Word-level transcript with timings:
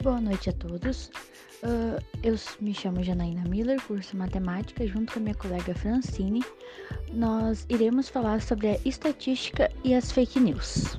Boa 0.00 0.20
noite 0.20 0.48
a 0.48 0.52
todos. 0.52 1.10
Uh, 1.60 2.00
eu 2.22 2.36
me 2.60 2.72
chamo 2.72 3.02
Janaína 3.02 3.42
Miller, 3.48 3.82
curso 3.82 4.16
Matemática, 4.16 4.86
junto 4.86 5.12
com 5.12 5.18
a 5.18 5.22
minha 5.22 5.34
colega 5.34 5.74
Francine. 5.74 6.44
Nós 7.12 7.66
iremos 7.68 8.08
falar 8.08 8.40
sobre 8.40 8.68
a 8.68 8.78
estatística 8.84 9.68
e 9.82 9.94
as 9.94 10.12
fake 10.12 10.38
news. 10.38 10.96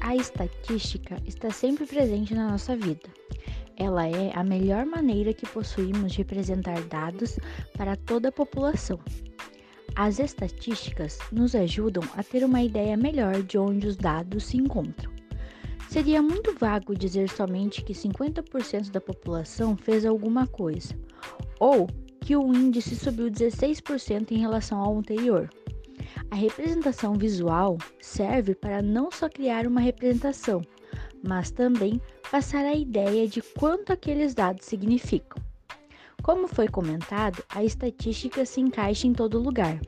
A 0.00 0.16
estatística 0.16 1.16
está 1.28 1.52
sempre 1.52 1.86
presente 1.86 2.34
na 2.34 2.50
nossa 2.50 2.74
vida. 2.74 3.08
Ela 3.76 4.08
é 4.08 4.32
a 4.34 4.42
melhor 4.42 4.84
maneira 4.84 5.32
que 5.32 5.46
possuímos 5.46 6.12
de 6.12 6.22
apresentar 6.22 6.82
dados 6.82 7.38
para 7.78 7.94
toda 7.94 8.30
a 8.30 8.32
população. 8.32 8.98
As 9.96 10.18
estatísticas 10.18 11.18
nos 11.32 11.54
ajudam 11.54 12.02
a 12.16 12.22
ter 12.22 12.44
uma 12.44 12.62
ideia 12.62 12.96
melhor 12.96 13.42
de 13.42 13.58
onde 13.58 13.86
os 13.86 13.96
dados 13.96 14.44
se 14.44 14.56
encontram. 14.56 15.12
Seria 15.88 16.22
muito 16.22 16.54
vago 16.56 16.94
dizer 16.94 17.28
somente 17.28 17.82
que 17.82 17.92
50% 17.92 18.90
da 18.90 19.00
população 19.00 19.76
fez 19.76 20.06
alguma 20.06 20.46
coisa, 20.46 20.94
ou 21.58 21.88
que 22.20 22.36
o 22.36 22.54
índice 22.54 22.94
subiu 22.94 23.26
16% 23.26 24.30
em 24.30 24.38
relação 24.38 24.78
ao 24.78 24.96
anterior. 24.96 25.50
A 26.30 26.36
representação 26.36 27.14
visual 27.14 27.76
serve 28.00 28.54
para 28.54 28.80
não 28.80 29.10
só 29.10 29.28
criar 29.28 29.66
uma 29.66 29.80
representação, 29.80 30.62
mas 31.26 31.50
também 31.50 32.00
passar 32.30 32.64
a 32.64 32.74
ideia 32.74 33.26
de 33.26 33.42
quanto 33.42 33.92
aqueles 33.92 34.32
dados 34.32 34.64
significam. 34.66 35.49
Como 36.22 36.46
foi 36.46 36.68
comentado, 36.68 37.42
a 37.48 37.64
estatística 37.64 38.44
se 38.44 38.60
encaixa 38.60 39.06
em 39.06 39.12
todo 39.12 39.38
lugar. 39.38 39.80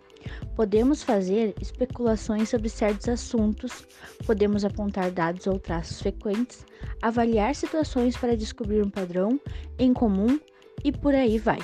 Podemos 0.57 1.03
fazer 1.03 1.55
especulações 1.61 2.49
sobre 2.49 2.69
certos 2.69 3.09
assuntos, 3.09 3.87
podemos 4.27 4.65
apontar 4.65 5.11
dados 5.11 5.47
ou 5.47 5.59
traços 5.59 6.01
frequentes, 6.01 6.65
avaliar 7.03 7.55
situações 7.55 8.17
para 8.17 8.37
descobrir 8.37 8.83
um 8.83 8.91
padrão 8.91 9.39
em 9.79 9.93
comum 9.93 10.39
e 10.83 10.91
por 10.91 11.15
aí 11.15 11.39
vai. 11.39 11.59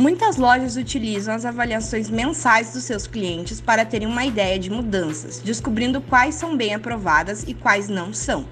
Muitas 0.00 0.38
lojas 0.38 0.78
utilizam 0.78 1.34
as 1.34 1.44
avaliações 1.44 2.08
mensais 2.08 2.72
dos 2.72 2.84
seus 2.84 3.06
clientes 3.06 3.60
para 3.60 3.84
terem 3.84 4.08
uma 4.08 4.24
ideia 4.24 4.58
de 4.58 4.70
mudanças, 4.70 5.40
descobrindo 5.40 6.00
quais 6.00 6.36
são 6.36 6.56
bem 6.56 6.72
aprovadas 6.72 7.44
e 7.46 7.52
quais 7.52 7.86
não 7.86 8.10
são. 8.10 8.46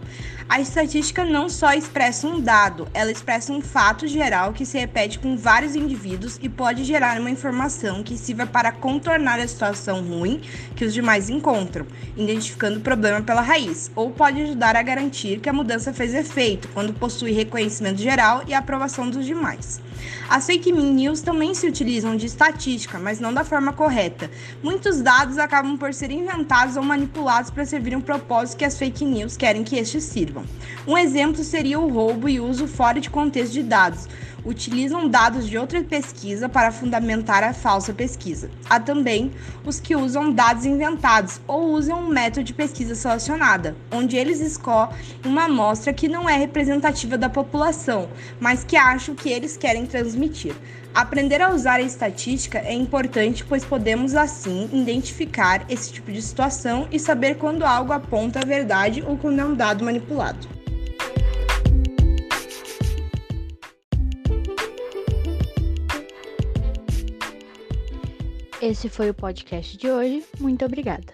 A 0.47 0.61
estatística 0.61 1.25
não 1.25 1.49
só 1.49 1.73
expressa 1.73 2.27
um 2.27 2.39
dado, 2.39 2.87
ela 2.93 3.11
expressa 3.11 3.51
um 3.51 3.63
fato 3.63 4.07
geral 4.07 4.53
que 4.53 4.67
se 4.67 4.79
repete 4.79 5.19
com 5.19 5.39
vários 5.39 5.75
indivíduos 5.75 6.39
e 6.43 6.51
pode 6.51 6.85
gerar 6.85 7.19
uma 7.19 7.31
informação 7.31 8.03
que 8.03 8.19
sirva 8.19 8.47
para 8.47 8.71
contornar 8.71 9.41
a 9.41 9.49
situação 9.49 10.03
ruim 10.03 10.43
que 10.77 10.85
os 10.85 10.93
demais 10.93 11.31
encontram, 11.31 11.87
identificando 12.15 12.79
o 12.79 12.83
problema 12.83 13.23
pela 13.23 13.41
raiz, 13.41 13.91
ou 13.97 14.11
pode 14.11 14.43
ajudar 14.43 14.77
a 14.77 14.83
garantir 14.83 15.41
que 15.41 15.49
a 15.49 15.55
mudança 15.55 15.95
fez 15.95 16.13
efeito 16.13 16.69
quando 16.75 16.93
possui 16.93 17.33
reconhecimento 17.33 18.03
geral 18.03 18.43
e 18.47 18.53
aprovação 18.53 19.09
dos 19.09 19.25
demais. 19.25 19.81
As 20.29 20.47
fake 20.47 20.71
news 20.73 21.21
também 21.21 21.55
se 21.55 21.67
utilizam 21.67 22.17
de 22.17 22.27
estatística, 22.27 22.99
mas 22.99 23.21
não 23.21 23.33
da 23.33 23.45
forma 23.45 23.73
correta. 23.73 24.31
Muitos 24.63 25.01
dados 25.01 25.39
acabam 25.39 25.77
por 25.77 25.95
ser 25.95 26.11
inventados 26.11 26.77
ou 26.77 26.83
manipulados 26.83 27.51
para 27.51 27.65
servir 27.65 27.97
um 27.97 28.01
propósito 28.01 28.59
que 28.59 28.65
as 28.65 28.79
fake 28.79 29.05
news 29.05 29.37
querem 29.37 29.65
que 29.65 29.77
estes 29.77 30.05
sirvam. 30.05 30.45
Um 30.87 30.97
exemplo 30.97 31.43
seria 31.43 31.79
o 31.79 31.89
roubo 31.89 32.29
e 32.29 32.41
uso 32.41 32.67
fora 32.67 33.01
de 33.01 33.11
contexto 33.11 33.53
de 33.53 33.63
dados. 33.63 34.07
Utilizam 34.45 35.09
dados 35.09 35.49
de 35.49 35.59
outra 35.59 35.83
pesquisa 35.83 36.49
para 36.49 36.71
fundamentar 36.71 37.43
a 37.43 37.53
falsa 37.53 37.93
pesquisa. 37.93 38.51
Há 38.69 38.79
também 38.79 39.33
os 39.65 39.81
que 39.81 39.97
usam 39.97 40.33
dados 40.33 40.65
inventados 40.65 41.41
ou 41.47 41.73
usam 41.73 42.05
um 42.05 42.09
método 42.09 42.45
de 42.45 42.55
pesquisa 42.55 42.95
selecionada, 42.95 43.77
onde 43.91 44.17
eles 44.17 44.41
escolhem 44.41 44.69
uma 45.25 45.45
amostra 45.45 45.93
que 45.93 46.09
não 46.09 46.29
é 46.29 46.37
representativa 46.37 47.19
da 47.19 47.29
população, 47.29 48.09
mas 48.39 48.65
que 48.65 48.77
acham 48.77 49.15
que 49.15 49.29
eles 49.29 49.57
querem 49.57 49.87
transmitir. 49.87 50.55
Aprender 50.95 51.41
a 51.41 51.53
usar 51.53 51.75
a 51.75 51.83
estatística 51.83 52.59
é 52.59 52.73
importante, 52.73 53.45
pois 53.45 53.65
podemos 53.65 54.15
assim 54.15 54.69
identificar 54.73 55.65
esse 55.69 55.93
tipo 55.93 56.11
de 56.11 56.20
situação 56.20 56.89
e 56.91 56.99
saber 56.99 57.37
quando 57.37 57.65
algo 57.65 57.93
aponta 57.93 58.41
a 58.41 58.45
verdade 58.45 59.05
ou 59.07 59.17
quando 59.17 59.39
é 59.39 59.45
um 59.45 59.55
dado 59.55 59.85
manipulado. 59.85 60.58
Esse 68.61 68.89
foi 68.89 69.08
o 69.08 69.14
podcast 69.14 69.77
de 69.77 69.89
hoje. 69.89 70.24
Muito 70.41 70.64
obrigada. 70.64 71.13